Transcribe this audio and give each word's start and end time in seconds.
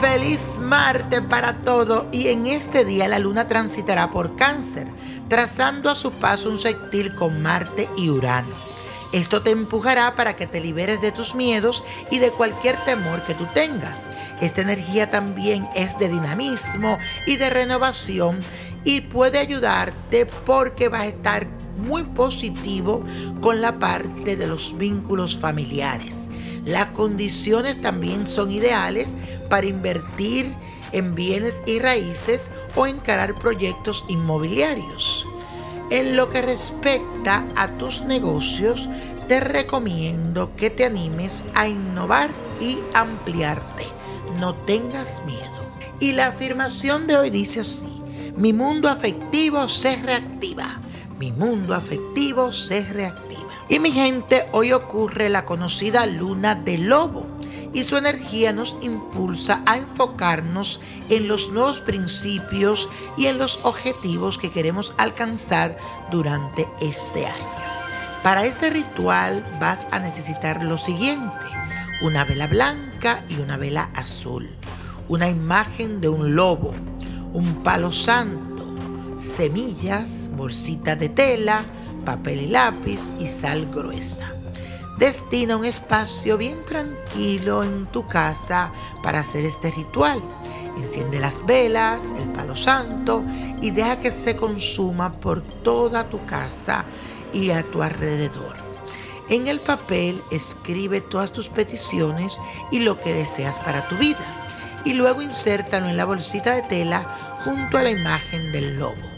Feliz 0.00 0.58
Marte 0.58 1.22
para 1.22 1.58
todo 1.58 2.06
y 2.12 2.28
en 2.28 2.46
este 2.46 2.84
día 2.84 3.08
la 3.08 3.18
luna 3.18 3.46
transitará 3.46 4.10
por 4.10 4.36
cáncer, 4.36 4.88
trazando 5.28 5.90
a 5.90 5.94
su 5.94 6.12
paso 6.12 6.48
un 6.48 6.58
sextil 6.58 7.14
con 7.14 7.42
Marte 7.42 7.88
y 7.96 8.10
Urano. 8.10 8.54
Esto 9.12 9.42
te 9.42 9.50
empujará 9.50 10.16
para 10.16 10.36
que 10.36 10.46
te 10.46 10.60
liberes 10.60 11.00
de 11.00 11.12
tus 11.12 11.34
miedos 11.34 11.84
y 12.10 12.18
de 12.18 12.30
cualquier 12.30 12.76
temor 12.84 13.22
que 13.24 13.34
tú 13.34 13.46
tengas. 13.54 14.04
Esta 14.40 14.62
energía 14.62 15.10
también 15.10 15.66
es 15.74 15.98
de 15.98 16.08
dinamismo 16.08 16.98
y 17.26 17.36
de 17.36 17.50
renovación 17.50 18.40
y 18.84 19.02
puede 19.02 19.38
ayudarte 19.38 20.26
porque 20.26 20.88
vas 20.88 21.02
a 21.02 21.06
estar 21.06 21.46
muy 21.76 22.04
positivo 22.04 23.04
con 23.40 23.60
la 23.60 23.78
parte 23.78 24.36
de 24.36 24.46
los 24.46 24.76
vínculos 24.76 25.36
familiares. 25.36 26.20
Las 26.66 26.86
condiciones 26.86 27.80
también 27.80 28.26
son 28.26 28.50
ideales 28.50 29.14
para 29.48 29.66
invertir 29.66 30.52
en 30.90 31.14
bienes 31.14 31.62
y 31.64 31.78
raíces 31.78 32.42
o 32.74 32.86
encarar 32.86 33.34
proyectos 33.38 34.04
inmobiliarios. 34.08 35.26
En 35.90 36.16
lo 36.16 36.28
que 36.28 36.42
respecta 36.42 37.46
a 37.54 37.68
tus 37.78 38.02
negocios, 38.02 38.88
te 39.28 39.38
recomiendo 39.38 40.56
que 40.56 40.70
te 40.70 40.84
animes 40.84 41.44
a 41.54 41.68
innovar 41.68 42.30
y 42.60 42.78
ampliarte. 42.94 43.84
No 44.40 44.54
tengas 44.54 45.22
miedo. 45.24 45.44
Y 46.00 46.12
la 46.12 46.28
afirmación 46.28 47.06
de 47.06 47.16
hoy 47.16 47.30
dice 47.30 47.60
así, 47.60 48.02
mi 48.36 48.52
mundo 48.52 48.88
afectivo 48.88 49.68
se 49.68 49.96
reactiva. 49.96 50.80
Mi 51.18 51.30
mundo 51.30 51.74
afectivo 51.74 52.50
se 52.50 52.82
reactiva. 52.82 53.45
Y 53.68 53.80
mi 53.80 53.90
gente, 53.90 54.44
hoy 54.52 54.72
ocurre 54.72 55.28
la 55.28 55.44
conocida 55.44 56.06
luna 56.06 56.54
de 56.54 56.78
lobo 56.78 57.26
y 57.72 57.82
su 57.82 57.96
energía 57.96 58.52
nos 58.52 58.76
impulsa 58.80 59.62
a 59.66 59.76
enfocarnos 59.76 60.80
en 61.08 61.26
los 61.26 61.50
nuevos 61.50 61.80
principios 61.80 62.88
y 63.16 63.26
en 63.26 63.38
los 63.38 63.58
objetivos 63.64 64.38
que 64.38 64.52
queremos 64.52 64.94
alcanzar 64.98 65.76
durante 66.12 66.68
este 66.80 67.26
año. 67.26 67.44
Para 68.22 68.46
este 68.46 68.70
ritual 68.70 69.44
vas 69.60 69.80
a 69.90 69.98
necesitar 69.98 70.64
lo 70.64 70.78
siguiente, 70.78 71.34
una 72.02 72.24
vela 72.24 72.46
blanca 72.46 73.24
y 73.28 73.34
una 73.40 73.56
vela 73.56 73.90
azul, 73.94 74.48
una 75.08 75.28
imagen 75.28 76.00
de 76.00 76.08
un 76.08 76.36
lobo, 76.36 76.70
un 77.32 77.62
palo 77.64 77.92
santo, 77.92 78.64
semillas, 79.18 80.30
bolsita 80.32 80.94
de 80.96 81.08
tela, 81.08 81.64
papel 82.06 82.40
y 82.40 82.46
lápiz 82.46 83.00
y 83.18 83.26
sal 83.26 83.66
gruesa. 83.66 84.32
Destina 84.96 85.58
un 85.58 85.66
espacio 85.66 86.38
bien 86.38 86.64
tranquilo 86.64 87.62
en 87.62 87.84
tu 87.86 88.06
casa 88.06 88.70
para 89.02 89.20
hacer 89.20 89.44
este 89.44 89.70
ritual. 89.70 90.22
Enciende 90.78 91.20
las 91.20 91.44
velas, 91.44 92.00
el 92.18 92.30
palo 92.30 92.56
santo 92.56 93.22
y 93.60 93.72
deja 93.72 94.00
que 94.00 94.10
se 94.10 94.36
consuma 94.36 95.12
por 95.12 95.42
toda 95.42 96.08
tu 96.08 96.24
casa 96.24 96.86
y 97.34 97.50
a 97.50 97.62
tu 97.62 97.82
alrededor. 97.82 98.56
En 99.28 99.48
el 99.48 99.60
papel 99.60 100.22
escribe 100.30 101.02
todas 101.02 101.32
tus 101.32 101.48
peticiones 101.48 102.40
y 102.70 102.78
lo 102.78 103.00
que 103.00 103.12
deseas 103.12 103.58
para 103.58 103.86
tu 103.88 103.96
vida. 103.96 104.24
Y 104.84 104.94
luego 104.94 105.20
insértalo 105.20 105.88
en 105.88 105.96
la 105.96 106.04
bolsita 106.04 106.54
de 106.54 106.62
tela 106.62 107.04
junto 107.44 107.76
a 107.76 107.82
la 107.82 107.90
imagen 107.90 108.52
del 108.52 108.78
lobo 108.78 109.15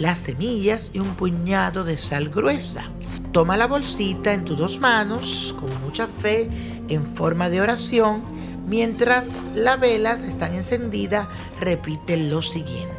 las 0.00 0.18
semillas 0.18 0.90
y 0.94 0.98
un 0.98 1.14
puñado 1.14 1.84
de 1.84 1.98
sal 1.98 2.30
gruesa. 2.30 2.84
Toma 3.32 3.58
la 3.58 3.66
bolsita 3.66 4.32
en 4.32 4.46
tus 4.46 4.56
dos 4.56 4.80
manos 4.80 5.54
con 5.60 5.68
mucha 5.82 6.06
fe 6.08 6.48
en 6.88 7.06
forma 7.14 7.50
de 7.50 7.60
oración. 7.60 8.22
Mientras 8.66 9.26
las 9.54 9.78
velas 9.78 10.22
están 10.22 10.54
encendidas, 10.54 11.28
repite 11.60 12.16
lo 12.16 12.40
siguiente. 12.40 12.96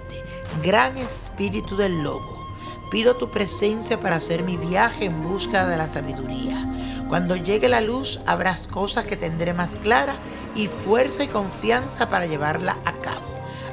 Gran 0.62 0.95
espíritu 0.97 1.75
del 1.75 2.03
lobo, 2.03 2.47
pido 2.91 3.16
tu 3.16 3.31
presencia 3.31 4.00
para 4.00 4.18
hacer 4.18 4.44
mi 4.44 4.56
viaje 4.56 5.06
en 5.06 5.23
busca 5.23 5.68
de 5.68 5.78
la 5.78 5.88
sabiduría. 5.88 6.68
Cuando 7.09 7.35
llegue 7.35 7.68
la 7.68 7.81
luz, 7.81 8.19
habrás 8.28 8.68
cosas 8.68 9.06
que 9.06 9.18
tendré 9.18 9.53
más 9.53 9.75
claras 9.78 10.18
y 10.56 10.68
fuerza 10.68 11.23
y 11.23 11.28
confianza 11.28 12.09
para 12.09 12.28
llevarla 12.28 12.78
a 12.85 12.91
cabo. 12.94 13.25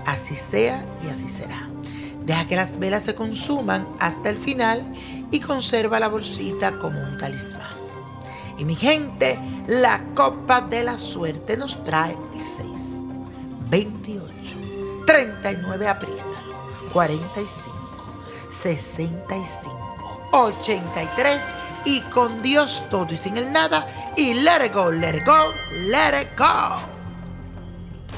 Así 0.06 0.34
sea 0.34 0.82
y 1.04 1.10
así 1.10 1.28
será. 1.28 1.68
Deja 2.28 2.46
que 2.46 2.56
las 2.56 2.78
velas 2.78 3.04
se 3.04 3.14
consuman 3.14 3.88
hasta 3.98 4.28
el 4.28 4.36
final 4.36 4.84
y 5.30 5.40
conserva 5.40 5.98
la 5.98 6.08
bolsita 6.08 6.72
como 6.72 7.00
un 7.00 7.16
talismán. 7.16 7.78
Y 8.58 8.66
mi 8.66 8.74
gente, 8.74 9.38
la 9.66 10.02
copa 10.14 10.60
de 10.60 10.84
la 10.84 10.98
suerte 10.98 11.56
nos 11.56 11.82
trae 11.84 12.18
el 12.34 12.42
6, 12.42 12.68
28, 13.70 14.26
39, 15.06 15.88
apriétalo, 15.88 16.22
45, 16.92 17.48
65, 18.50 20.28
83 20.32 21.44
y 21.86 22.02
con 22.02 22.42
Dios 22.42 22.84
todo 22.90 23.06
y 23.10 23.16
sin 23.16 23.38
el 23.38 23.50
nada 23.50 24.12
y 24.18 24.34
let 24.34 24.66
it 24.66 24.74
go, 24.74 24.90
let 24.90 25.16
it 25.16 25.24
go, 25.24 25.54
let 25.86 26.20
it 26.20 26.28
go. 26.36 26.97